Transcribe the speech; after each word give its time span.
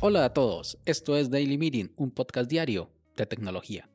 Hola 0.00 0.24
a 0.24 0.32
todos, 0.32 0.78
esto 0.84 1.16
es 1.16 1.30
Daily 1.30 1.58
Meeting, 1.58 1.88
un 1.96 2.10
podcast 2.10 2.48
diario 2.48 2.90
de 3.16 3.26
tecnología. 3.26 3.88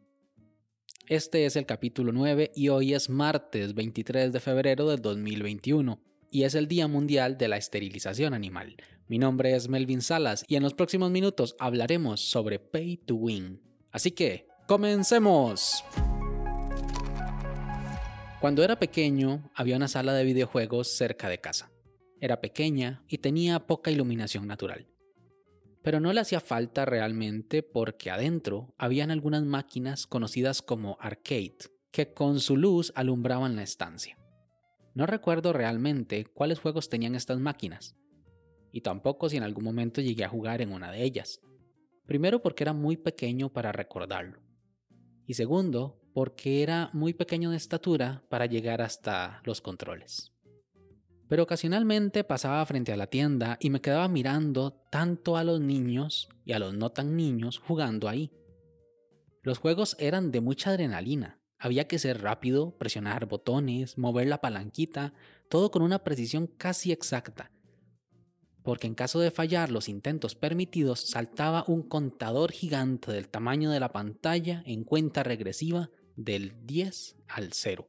Este 1.07 1.45
es 1.45 1.55
el 1.55 1.65
capítulo 1.65 2.11
9 2.11 2.51
y 2.55 2.69
hoy 2.69 2.93
es 2.93 3.09
martes 3.09 3.73
23 3.73 4.33
de 4.33 4.39
febrero 4.39 4.87
del 4.89 5.01
2021 5.01 6.01
y 6.31 6.43
es 6.43 6.55
el 6.55 6.67
Día 6.67 6.87
Mundial 6.87 7.37
de 7.37 7.49
la 7.49 7.57
Esterilización 7.57 8.33
Animal. 8.33 8.77
Mi 9.07 9.19
nombre 9.19 9.55
es 9.55 9.67
Melvin 9.67 10.01
Salas 10.01 10.45
y 10.47 10.55
en 10.55 10.63
los 10.63 10.73
próximos 10.73 11.11
minutos 11.11 11.55
hablaremos 11.59 12.21
sobre 12.21 12.59
Pay 12.59 12.97
to 12.97 13.15
Win. 13.15 13.61
Así 13.91 14.11
que, 14.11 14.47
comencemos. 14.67 15.83
Cuando 18.41 18.63
era 18.63 18.79
pequeño, 18.79 19.51
había 19.53 19.75
una 19.75 19.87
sala 19.87 20.15
de 20.15 20.23
videojuegos 20.23 20.87
cerca 20.87 21.29
de 21.29 21.39
casa. 21.39 21.71
Era 22.19 22.41
pequeña 22.41 23.03
y 23.07 23.19
tenía 23.19 23.67
poca 23.67 23.91
iluminación 23.91 24.47
natural. 24.47 24.87
Pero 25.83 25.99
no 25.99 26.11
le 26.11 26.21
hacía 26.21 26.39
falta 26.39 26.83
realmente 26.85 27.61
porque 27.61 28.09
adentro 28.09 28.73
habían 28.79 29.11
algunas 29.11 29.43
máquinas 29.43 30.07
conocidas 30.07 30.63
como 30.63 30.97
arcade, 30.99 31.57
que 31.91 32.15
con 32.15 32.39
su 32.39 32.57
luz 32.57 32.91
alumbraban 32.95 33.55
la 33.55 33.61
estancia. 33.61 34.17
No 34.95 35.05
recuerdo 35.05 35.53
realmente 35.53 36.25
cuáles 36.25 36.57
juegos 36.57 36.89
tenían 36.89 37.13
estas 37.13 37.37
máquinas, 37.37 37.95
y 38.71 38.81
tampoco 38.81 39.29
si 39.29 39.37
en 39.37 39.43
algún 39.43 39.65
momento 39.65 40.01
llegué 40.01 40.23
a 40.23 40.29
jugar 40.29 40.63
en 40.63 40.71
una 40.71 40.91
de 40.91 41.03
ellas. 41.03 41.41
Primero 42.07 42.41
porque 42.41 42.63
era 42.63 42.73
muy 42.73 42.97
pequeño 42.97 43.53
para 43.53 43.71
recordarlo, 43.71 44.41
y 45.27 45.35
segundo 45.35 46.00
porque 46.13 46.63
era 46.63 46.89
muy 46.93 47.13
pequeño 47.13 47.51
de 47.51 47.57
estatura 47.57 48.23
para 48.29 48.45
llegar 48.45 48.81
hasta 48.81 49.41
los 49.43 49.61
controles. 49.61 50.33
Pero 51.27 51.43
ocasionalmente 51.43 52.23
pasaba 52.23 52.65
frente 52.65 52.91
a 52.91 52.97
la 52.97 53.07
tienda 53.07 53.57
y 53.61 53.69
me 53.69 53.79
quedaba 53.79 54.07
mirando 54.07 54.73
tanto 54.91 55.37
a 55.37 55.43
los 55.43 55.61
niños 55.61 56.27
y 56.43 56.51
a 56.51 56.59
los 56.59 56.73
no 56.73 56.89
tan 56.91 57.15
niños 57.15 57.59
jugando 57.59 58.09
ahí. 58.09 58.31
Los 59.41 59.57
juegos 59.57 59.95
eran 59.97 60.31
de 60.31 60.41
mucha 60.41 60.71
adrenalina, 60.71 61.39
había 61.57 61.87
que 61.87 61.99
ser 61.99 62.23
rápido, 62.23 62.75
presionar 62.79 63.27
botones, 63.27 63.95
mover 63.97 64.27
la 64.27 64.41
palanquita, 64.41 65.13
todo 65.47 65.69
con 65.69 65.83
una 65.83 66.03
precisión 66.03 66.47
casi 66.47 66.91
exacta. 66.91 67.51
Porque 68.63 68.87
en 68.87 68.95
caso 68.95 69.19
de 69.19 69.29
fallar 69.29 69.69
los 69.69 69.87
intentos 69.87 70.33
permitidos, 70.33 71.01
saltaba 71.01 71.63
un 71.67 71.83
contador 71.83 72.51
gigante 72.51 73.11
del 73.11 73.29
tamaño 73.29 73.69
de 73.69 73.79
la 73.79 73.91
pantalla 73.91 74.63
en 74.65 74.83
cuenta 74.83 75.21
regresiva 75.21 75.91
del 76.23 76.53
10 76.65 77.17
al 77.27 77.53
0. 77.53 77.87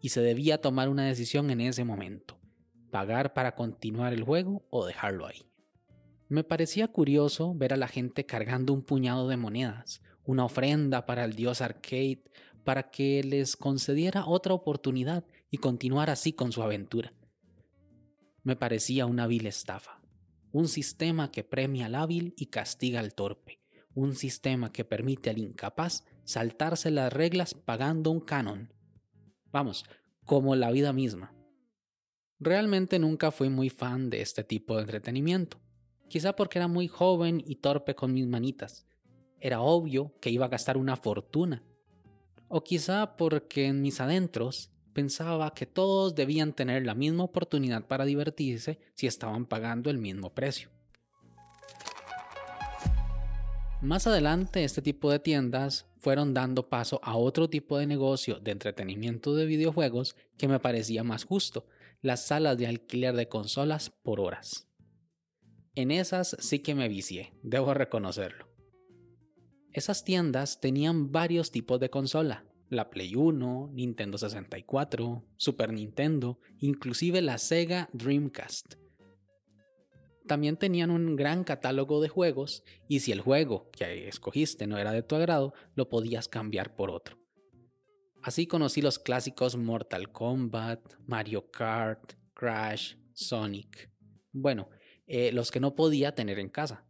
Y 0.00 0.10
se 0.10 0.20
debía 0.20 0.60
tomar 0.60 0.88
una 0.88 1.06
decisión 1.06 1.50
en 1.50 1.60
ese 1.60 1.84
momento, 1.84 2.38
pagar 2.90 3.34
para 3.34 3.54
continuar 3.54 4.12
el 4.12 4.24
juego 4.24 4.66
o 4.70 4.86
dejarlo 4.86 5.26
ahí. 5.26 5.42
Me 6.28 6.44
parecía 6.44 6.88
curioso 6.88 7.54
ver 7.54 7.72
a 7.72 7.76
la 7.76 7.88
gente 7.88 8.24
cargando 8.26 8.72
un 8.72 8.82
puñado 8.82 9.28
de 9.28 9.36
monedas, 9.36 10.02
una 10.24 10.44
ofrenda 10.44 11.04
para 11.06 11.24
el 11.24 11.34
dios 11.34 11.60
arcade, 11.60 12.22
para 12.64 12.90
que 12.90 13.22
les 13.22 13.56
concediera 13.56 14.26
otra 14.26 14.54
oportunidad 14.54 15.24
y 15.50 15.58
continuar 15.58 16.10
así 16.10 16.32
con 16.32 16.52
su 16.52 16.62
aventura. 16.62 17.12
Me 18.44 18.56
parecía 18.56 19.06
una 19.06 19.26
vil 19.26 19.46
estafa, 19.46 20.00
un 20.52 20.68
sistema 20.68 21.30
que 21.30 21.44
premia 21.44 21.86
al 21.86 21.94
hábil 21.94 22.34
y 22.36 22.46
castiga 22.46 23.00
al 23.00 23.14
torpe, 23.14 23.61
un 23.94 24.14
sistema 24.14 24.72
que 24.72 24.84
permite 24.84 25.30
al 25.30 25.38
incapaz 25.38 26.04
saltarse 26.24 26.90
las 26.90 27.12
reglas 27.12 27.54
pagando 27.54 28.10
un 28.10 28.20
canon. 28.20 28.72
Vamos, 29.50 29.84
como 30.24 30.54
la 30.54 30.70
vida 30.70 30.92
misma. 30.92 31.34
Realmente 32.38 32.98
nunca 32.98 33.30
fui 33.30 33.48
muy 33.48 33.70
fan 33.70 34.10
de 34.10 34.20
este 34.22 34.44
tipo 34.44 34.76
de 34.76 34.82
entretenimiento, 34.82 35.60
quizá 36.08 36.34
porque 36.34 36.58
era 36.58 36.68
muy 36.68 36.88
joven 36.88 37.42
y 37.46 37.56
torpe 37.56 37.94
con 37.94 38.12
mis 38.12 38.26
manitas. 38.26 38.86
Era 39.38 39.60
obvio 39.60 40.14
que 40.20 40.30
iba 40.30 40.46
a 40.46 40.50
gastar 40.50 40.76
una 40.76 40.96
fortuna 40.96 41.62
o 42.54 42.62
quizá 42.62 43.16
porque 43.16 43.66
en 43.66 43.80
mis 43.80 43.98
adentros 43.98 44.70
pensaba 44.92 45.54
que 45.54 45.64
todos 45.64 46.14
debían 46.14 46.52
tener 46.52 46.84
la 46.84 46.94
misma 46.94 47.24
oportunidad 47.24 47.86
para 47.86 48.04
divertirse 48.04 48.78
si 48.94 49.06
estaban 49.06 49.46
pagando 49.46 49.88
el 49.88 49.96
mismo 49.96 50.34
precio. 50.34 50.68
Más 53.82 54.06
adelante 54.06 54.62
este 54.62 54.80
tipo 54.80 55.10
de 55.10 55.18
tiendas 55.18 55.88
fueron 55.98 56.34
dando 56.34 56.68
paso 56.68 57.00
a 57.02 57.16
otro 57.16 57.50
tipo 57.50 57.78
de 57.78 57.88
negocio 57.88 58.38
de 58.38 58.52
entretenimiento 58.52 59.34
de 59.34 59.44
videojuegos 59.44 60.14
que 60.38 60.46
me 60.46 60.60
parecía 60.60 61.02
más 61.02 61.24
justo, 61.24 61.66
las 62.00 62.24
salas 62.24 62.56
de 62.56 62.68
alquiler 62.68 63.16
de 63.16 63.26
consolas 63.26 63.90
por 63.90 64.20
horas. 64.20 64.68
En 65.74 65.90
esas 65.90 66.36
sí 66.38 66.60
que 66.60 66.76
me 66.76 66.88
vicié, 66.88 67.32
debo 67.42 67.74
reconocerlo. 67.74 68.46
Esas 69.72 70.04
tiendas 70.04 70.60
tenían 70.60 71.10
varios 71.10 71.50
tipos 71.50 71.80
de 71.80 71.90
consola, 71.90 72.44
la 72.68 72.88
Play 72.88 73.16
1, 73.16 73.70
Nintendo 73.72 74.16
64, 74.16 75.24
Super 75.36 75.72
Nintendo, 75.72 76.38
inclusive 76.60 77.20
la 77.20 77.36
Sega 77.36 77.88
Dreamcast. 77.92 78.81
También 80.26 80.56
tenían 80.56 80.90
un 80.90 81.16
gran 81.16 81.44
catálogo 81.44 82.00
de 82.00 82.08
juegos 82.08 82.62
y 82.88 83.00
si 83.00 83.12
el 83.12 83.20
juego 83.20 83.70
que 83.70 84.08
escogiste 84.08 84.66
no 84.66 84.78
era 84.78 84.92
de 84.92 85.02
tu 85.02 85.16
agrado, 85.16 85.52
lo 85.74 85.88
podías 85.88 86.28
cambiar 86.28 86.74
por 86.74 86.90
otro. 86.90 87.18
Así 88.22 88.46
conocí 88.46 88.80
los 88.82 89.00
clásicos 89.00 89.56
Mortal 89.56 90.12
Kombat, 90.12 90.80
Mario 91.06 91.50
Kart, 91.50 92.12
Crash, 92.34 92.94
Sonic. 93.12 93.90
Bueno, 94.32 94.68
eh, 95.06 95.32
los 95.32 95.50
que 95.50 95.58
no 95.58 95.74
podía 95.74 96.14
tener 96.14 96.38
en 96.38 96.48
casa. 96.48 96.86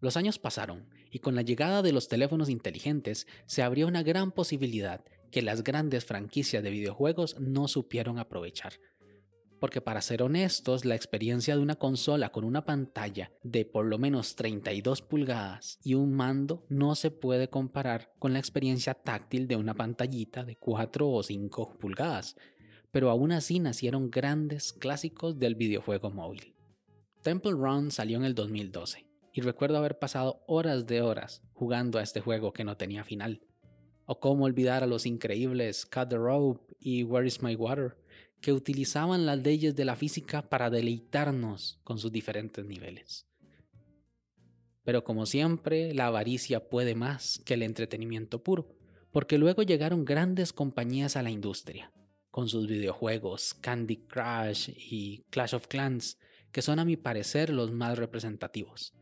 Los 0.00 0.18
años 0.18 0.38
pasaron 0.38 0.90
y 1.10 1.20
con 1.20 1.34
la 1.34 1.42
llegada 1.42 1.80
de 1.80 1.92
los 1.92 2.08
teléfonos 2.08 2.50
inteligentes 2.50 3.26
se 3.46 3.62
abrió 3.62 3.86
una 3.86 4.02
gran 4.02 4.32
posibilidad 4.32 5.02
que 5.30 5.42
las 5.42 5.64
grandes 5.64 6.04
franquicias 6.04 6.62
de 6.62 6.70
videojuegos 6.70 7.40
no 7.40 7.66
supieron 7.66 8.18
aprovechar. 8.18 8.74
Porque 9.60 9.80
para 9.80 10.02
ser 10.02 10.22
honestos, 10.22 10.84
la 10.84 10.94
experiencia 10.94 11.56
de 11.56 11.62
una 11.62 11.76
consola 11.76 12.30
con 12.30 12.44
una 12.44 12.64
pantalla 12.64 13.32
de 13.42 13.64
por 13.64 13.86
lo 13.86 13.98
menos 13.98 14.36
32 14.36 15.02
pulgadas 15.02 15.78
y 15.82 15.94
un 15.94 16.12
mando 16.12 16.66
no 16.68 16.94
se 16.94 17.10
puede 17.10 17.48
comparar 17.48 18.12
con 18.18 18.32
la 18.32 18.38
experiencia 18.38 18.94
táctil 18.94 19.46
de 19.46 19.56
una 19.56 19.74
pantallita 19.74 20.44
de 20.44 20.56
4 20.56 21.08
o 21.08 21.22
5 21.22 21.78
pulgadas, 21.78 22.36
pero 22.90 23.10
aún 23.10 23.32
así 23.32 23.58
nacieron 23.58 24.10
grandes 24.10 24.72
clásicos 24.72 25.38
del 25.38 25.54
videojuego 25.54 26.10
móvil. 26.10 26.54
Temple 27.22 27.52
Run 27.52 27.90
salió 27.90 28.18
en 28.18 28.24
el 28.24 28.34
2012 28.34 29.06
y 29.32 29.40
recuerdo 29.40 29.78
haber 29.78 29.98
pasado 29.98 30.44
horas 30.46 30.86
de 30.86 31.00
horas 31.00 31.42
jugando 31.54 31.98
a 31.98 32.02
este 32.02 32.20
juego 32.20 32.52
que 32.52 32.64
no 32.64 32.76
tenía 32.76 33.02
final. 33.02 33.40
O 34.06 34.20
cómo 34.20 34.44
olvidar 34.44 34.84
a 34.84 34.86
los 34.86 35.06
increíbles 35.06 35.86
Cut 35.86 36.10
the 36.10 36.18
Rope 36.18 36.60
y 36.78 37.02
Where 37.02 37.26
is 37.26 37.42
My 37.42 37.56
Water, 37.56 37.96
que 38.40 38.52
utilizaban 38.52 39.26
las 39.26 39.38
leyes 39.38 39.74
de 39.74 39.84
la 39.84 39.96
física 39.96 40.48
para 40.48 40.70
deleitarnos 40.70 41.80
con 41.84 41.98
sus 41.98 42.12
diferentes 42.12 42.64
niveles. 42.64 43.26
Pero 44.82 45.04
como 45.04 45.26
siempre, 45.26 45.94
la 45.94 46.06
avaricia 46.06 46.68
puede 46.68 46.94
más 46.94 47.40
que 47.44 47.54
el 47.54 47.62
entretenimiento 47.62 48.42
puro, 48.42 48.76
porque 49.10 49.38
luego 49.38 49.62
llegaron 49.62 50.04
grandes 50.04 50.52
compañías 50.52 51.16
a 51.16 51.22
la 51.22 51.30
industria, 51.30 51.92
con 52.30 52.48
sus 52.48 52.66
videojuegos 52.66 53.54
Candy 53.54 53.96
Crush 53.96 54.70
y 54.76 55.24
Clash 55.30 55.54
of 55.54 55.68
Clans, 55.68 56.18
que 56.52 56.62
son 56.62 56.78
a 56.78 56.84
mi 56.84 56.96
parecer 56.96 57.50
los 57.50 57.72
más 57.72 57.98
representativos 57.98 58.92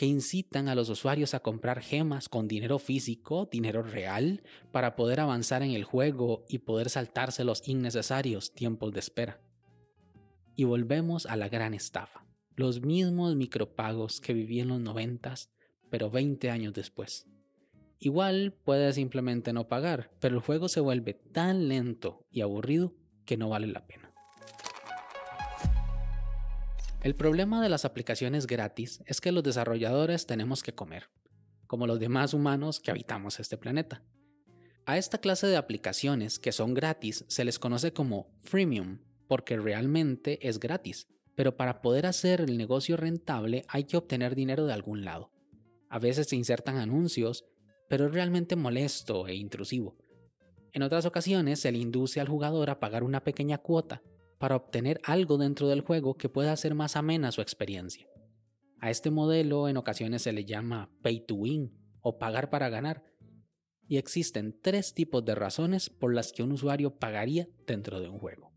que 0.00 0.06
incitan 0.06 0.68
a 0.68 0.74
los 0.74 0.88
usuarios 0.88 1.34
a 1.34 1.40
comprar 1.40 1.82
gemas 1.82 2.30
con 2.30 2.48
dinero 2.48 2.78
físico, 2.78 3.50
dinero 3.52 3.82
real, 3.82 4.42
para 4.72 4.96
poder 4.96 5.20
avanzar 5.20 5.62
en 5.62 5.72
el 5.72 5.84
juego 5.84 6.46
y 6.48 6.60
poder 6.60 6.88
saltarse 6.88 7.44
los 7.44 7.68
innecesarios 7.68 8.54
tiempos 8.54 8.94
de 8.94 9.00
espera. 9.00 9.42
Y 10.56 10.64
volvemos 10.64 11.26
a 11.26 11.36
la 11.36 11.50
gran 11.50 11.74
estafa, 11.74 12.24
los 12.56 12.80
mismos 12.80 13.36
micropagos 13.36 14.22
que 14.22 14.32
viví 14.32 14.60
en 14.60 14.68
los 14.68 14.80
noventas, 14.80 15.50
pero 15.90 16.08
20 16.08 16.48
años 16.48 16.72
después. 16.72 17.26
Igual 17.98 18.54
puedes 18.64 18.94
simplemente 18.94 19.52
no 19.52 19.68
pagar, 19.68 20.10
pero 20.18 20.36
el 20.36 20.40
juego 20.40 20.70
se 20.70 20.80
vuelve 20.80 21.12
tan 21.12 21.68
lento 21.68 22.26
y 22.30 22.40
aburrido 22.40 22.94
que 23.26 23.36
no 23.36 23.50
vale 23.50 23.66
la 23.66 23.86
pena. 23.86 24.09
El 27.02 27.14
problema 27.14 27.62
de 27.62 27.70
las 27.70 27.86
aplicaciones 27.86 28.46
gratis 28.46 29.02
es 29.06 29.22
que 29.22 29.32
los 29.32 29.42
desarrolladores 29.42 30.26
tenemos 30.26 30.62
que 30.62 30.74
comer, 30.74 31.08
como 31.66 31.86
los 31.86 31.98
demás 31.98 32.34
humanos 32.34 32.78
que 32.78 32.90
habitamos 32.90 33.40
este 33.40 33.56
planeta. 33.56 34.02
A 34.84 34.98
esta 34.98 35.16
clase 35.16 35.46
de 35.46 35.56
aplicaciones 35.56 36.38
que 36.38 36.52
son 36.52 36.74
gratis 36.74 37.24
se 37.26 37.46
les 37.46 37.58
conoce 37.58 37.94
como 37.94 38.30
freemium, 38.38 38.98
porque 39.28 39.56
realmente 39.56 40.46
es 40.46 40.60
gratis, 40.60 41.08
pero 41.34 41.56
para 41.56 41.80
poder 41.80 42.04
hacer 42.04 42.42
el 42.42 42.58
negocio 42.58 42.98
rentable 42.98 43.64
hay 43.68 43.84
que 43.84 43.96
obtener 43.96 44.34
dinero 44.34 44.66
de 44.66 44.74
algún 44.74 45.02
lado. 45.02 45.32
A 45.88 45.98
veces 45.98 46.28
se 46.28 46.36
insertan 46.36 46.76
anuncios, 46.76 47.46
pero 47.88 48.08
es 48.08 48.12
realmente 48.12 48.56
molesto 48.56 49.26
e 49.26 49.36
intrusivo. 49.36 49.96
En 50.72 50.82
otras 50.82 51.06
ocasiones 51.06 51.60
se 51.60 51.72
le 51.72 51.78
induce 51.78 52.20
al 52.20 52.28
jugador 52.28 52.68
a 52.68 52.78
pagar 52.78 53.04
una 53.04 53.24
pequeña 53.24 53.56
cuota 53.56 54.02
para 54.40 54.56
obtener 54.56 55.02
algo 55.04 55.36
dentro 55.36 55.68
del 55.68 55.82
juego 55.82 56.16
que 56.16 56.30
pueda 56.30 56.52
hacer 56.52 56.74
más 56.74 56.96
amena 56.96 57.30
su 57.30 57.42
experiencia. 57.42 58.08
A 58.80 58.90
este 58.90 59.10
modelo 59.10 59.68
en 59.68 59.76
ocasiones 59.76 60.22
se 60.22 60.32
le 60.32 60.46
llama 60.46 60.90
pay 61.02 61.20
to 61.26 61.34
win 61.34 61.78
o 62.00 62.18
pagar 62.18 62.48
para 62.48 62.70
ganar, 62.70 63.04
y 63.86 63.98
existen 63.98 64.58
tres 64.62 64.94
tipos 64.94 65.22
de 65.26 65.34
razones 65.34 65.90
por 65.90 66.14
las 66.14 66.32
que 66.32 66.42
un 66.42 66.52
usuario 66.52 66.96
pagaría 66.96 67.48
dentro 67.66 68.00
de 68.00 68.08
un 68.08 68.18
juego. 68.18 68.50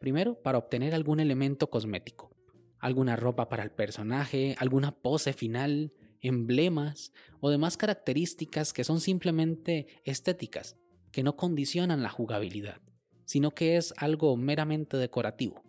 Primero, 0.00 0.42
para 0.42 0.58
obtener 0.58 0.92
algún 0.92 1.20
elemento 1.20 1.70
cosmético, 1.70 2.34
alguna 2.80 3.14
ropa 3.14 3.48
para 3.48 3.62
el 3.62 3.70
personaje, 3.70 4.56
alguna 4.58 4.90
pose 4.90 5.34
final, 5.34 5.92
emblemas 6.20 7.12
o 7.38 7.50
demás 7.50 7.76
características 7.76 8.72
que 8.72 8.82
son 8.82 9.00
simplemente 9.00 9.86
estéticas, 10.02 10.76
que 11.12 11.22
no 11.22 11.36
condicionan 11.36 12.02
la 12.02 12.10
jugabilidad, 12.10 12.80
sino 13.28 13.50
que 13.50 13.76
es 13.76 13.92
algo 13.98 14.38
meramente 14.38 14.96
decorativo. 14.96 15.62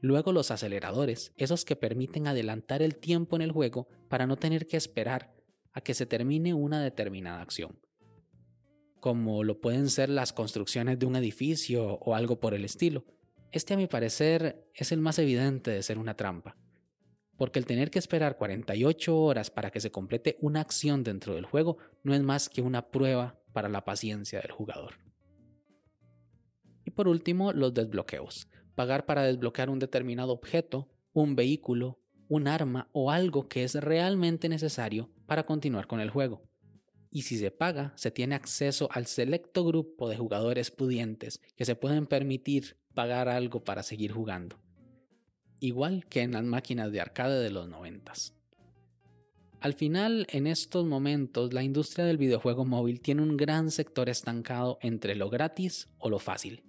Luego 0.00 0.32
los 0.32 0.50
aceleradores, 0.50 1.30
esos 1.36 1.66
que 1.66 1.76
permiten 1.76 2.26
adelantar 2.26 2.80
el 2.80 2.96
tiempo 2.96 3.36
en 3.36 3.42
el 3.42 3.52
juego 3.52 3.86
para 4.08 4.26
no 4.26 4.36
tener 4.36 4.66
que 4.66 4.78
esperar 4.78 5.34
a 5.74 5.82
que 5.82 5.92
se 5.92 6.06
termine 6.06 6.54
una 6.54 6.82
determinada 6.82 7.42
acción, 7.42 7.78
como 8.98 9.44
lo 9.44 9.60
pueden 9.60 9.90
ser 9.90 10.08
las 10.08 10.32
construcciones 10.32 10.98
de 10.98 11.04
un 11.04 11.16
edificio 11.16 11.98
o 11.98 12.14
algo 12.14 12.40
por 12.40 12.54
el 12.54 12.64
estilo. 12.64 13.04
Este 13.52 13.74
a 13.74 13.76
mi 13.76 13.88
parecer 13.88 14.66
es 14.72 14.90
el 14.90 15.00
más 15.00 15.18
evidente 15.18 15.72
de 15.72 15.82
ser 15.82 15.98
una 15.98 16.16
trampa, 16.16 16.56
porque 17.36 17.58
el 17.58 17.66
tener 17.66 17.90
que 17.90 17.98
esperar 17.98 18.38
48 18.38 19.20
horas 19.20 19.50
para 19.50 19.70
que 19.70 19.80
se 19.80 19.90
complete 19.90 20.38
una 20.40 20.62
acción 20.62 21.04
dentro 21.04 21.34
del 21.34 21.44
juego 21.44 21.76
no 22.04 22.14
es 22.14 22.22
más 22.22 22.48
que 22.48 22.62
una 22.62 22.88
prueba 22.88 23.38
para 23.52 23.68
la 23.68 23.84
paciencia 23.84 24.40
del 24.40 24.52
jugador. 24.52 25.05
Por 26.96 27.06
último, 27.06 27.52
los 27.52 27.72
desbloqueos. 27.72 28.48
Pagar 28.74 29.06
para 29.06 29.22
desbloquear 29.22 29.70
un 29.70 29.78
determinado 29.78 30.32
objeto, 30.32 30.88
un 31.12 31.36
vehículo, 31.36 32.00
un 32.26 32.48
arma 32.48 32.88
o 32.90 33.12
algo 33.12 33.48
que 33.48 33.62
es 33.62 33.76
realmente 33.76 34.48
necesario 34.48 35.08
para 35.26 35.44
continuar 35.44 35.86
con 35.86 36.00
el 36.00 36.10
juego. 36.10 36.42
Y 37.12 37.22
si 37.22 37.38
se 37.38 37.52
paga, 37.52 37.92
se 37.94 38.10
tiene 38.10 38.34
acceso 38.34 38.88
al 38.90 39.06
selecto 39.06 39.64
grupo 39.64 40.08
de 40.08 40.16
jugadores 40.16 40.72
pudientes 40.72 41.40
que 41.54 41.64
se 41.64 41.76
pueden 41.76 42.06
permitir 42.06 42.76
pagar 42.94 43.28
algo 43.28 43.62
para 43.62 43.84
seguir 43.84 44.10
jugando 44.10 44.58
igual 45.60 46.06
que 46.06 46.22
en 46.22 46.32
las 46.32 46.44
máquinas 46.44 46.92
de 46.92 47.00
arcade 47.00 47.42
de 47.42 47.50
los 47.50 47.68
noventas. 47.68 48.34
Al 49.60 49.74
final, 49.74 50.26
en 50.30 50.46
estos 50.46 50.84
momentos, 50.84 51.52
la 51.52 51.62
industria 51.62 52.04
del 52.04 52.18
videojuego 52.18 52.64
móvil 52.64 53.00
tiene 53.00 53.22
un 53.22 53.36
gran 53.36 53.70
sector 53.70 54.08
estancado 54.08 54.78
entre 54.82 55.16
lo 55.16 55.30
gratis 55.30 55.88
o 55.98 56.10
lo 56.10 56.18
fácil, 56.18 56.62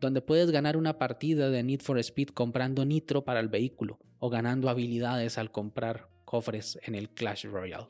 donde 0.00 0.20
puedes 0.20 0.50
ganar 0.50 0.76
una 0.76 0.98
partida 0.98 1.50
de 1.50 1.62
Need 1.62 1.80
for 1.80 1.98
Speed 1.98 2.28
comprando 2.28 2.84
nitro 2.84 3.24
para 3.24 3.40
el 3.40 3.48
vehículo 3.48 3.98
o 4.18 4.30
ganando 4.30 4.68
habilidades 4.68 5.38
al 5.38 5.50
comprar 5.50 6.08
cofres 6.24 6.78
en 6.82 6.94
el 6.94 7.10
Clash 7.10 7.46
Royale. 7.46 7.88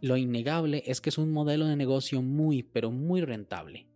Lo 0.00 0.16
innegable 0.16 0.82
es 0.86 1.00
que 1.00 1.10
es 1.10 1.18
un 1.18 1.32
modelo 1.32 1.66
de 1.66 1.76
negocio 1.76 2.22
muy 2.22 2.62
pero 2.62 2.90
muy 2.90 3.20
rentable, 3.20 3.86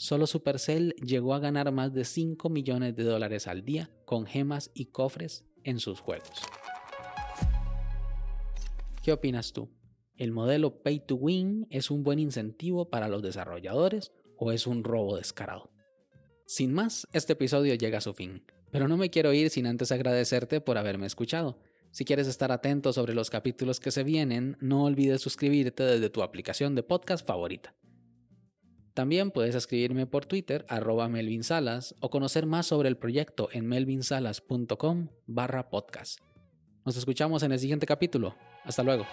Solo 0.00 0.28
Supercell 0.28 0.94
llegó 1.04 1.34
a 1.34 1.40
ganar 1.40 1.72
más 1.72 1.92
de 1.92 2.04
5 2.04 2.48
millones 2.50 2.94
de 2.94 3.02
dólares 3.02 3.48
al 3.48 3.64
día 3.64 3.90
con 4.04 4.26
gemas 4.26 4.70
y 4.72 4.92
cofres 4.92 5.44
en 5.64 5.80
sus 5.80 5.98
juegos. 5.98 6.40
¿Qué 9.02 9.12
opinas 9.12 9.52
tú? 9.52 9.68
¿El 10.14 10.30
modelo 10.30 10.84
Pay 10.84 11.04
to 11.04 11.16
Win 11.16 11.66
es 11.70 11.90
un 11.90 12.04
buen 12.04 12.20
incentivo 12.20 12.90
para 12.90 13.08
los 13.08 13.22
desarrolladores 13.22 14.12
o 14.36 14.52
es 14.52 14.68
un 14.68 14.84
robo 14.84 15.16
descarado? 15.16 15.72
Sin 16.48 16.72
más, 16.72 17.06
este 17.12 17.34
episodio 17.34 17.74
llega 17.74 17.98
a 17.98 18.00
su 18.00 18.14
fin, 18.14 18.42
pero 18.70 18.88
no 18.88 18.96
me 18.96 19.10
quiero 19.10 19.34
ir 19.34 19.50
sin 19.50 19.66
antes 19.66 19.92
agradecerte 19.92 20.62
por 20.62 20.78
haberme 20.78 21.04
escuchado. 21.04 21.58
Si 21.90 22.06
quieres 22.06 22.26
estar 22.26 22.52
atento 22.52 22.94
sobre 22.94 23.12
los 23.12 23.28
capítulos 23.28 23.80
que 23.80 23.90
se 23.90 24.02
vienen, 24.02 24.56
no 24.58 24.84
olvides 24.84 25.20
suscribirte 25.20 25.82
desde 25.82 26.08
tu 26.08 26.22
aplicación 26.22 26.74
de 26.74 26.82
podcast 26.82 27.26
favorita. 27.26 27.74
También 28.94 29.30
puedes 29.30 29.54
escribirme 29.54 30.06
por 30.06 30.24
Twitter, 30.24 30.64
arroba 30.70 31.06
Melvin 31.10 31.44
Salas, 31.44 31.94
o 32.00 32.08
conocer 32.08 32.46
más 32.46 32.64
sobre 32.64 32.88
el 32.88 32.96
proyecto 32.96 33.50
en 33.52 33.66
melvinsalas.com 33.66 35.08
barra 35.26 35.68
podcast. 35.68 36.18
Nos 36.86 36.96
escuchamos 36.96 37.42
en 37.42 37.52
el 37.52 37.58
siguiente 37.58 37.84
capítulo. 37.84 38.34
Hasta 38.64 38.82
luego. 38.82 39.04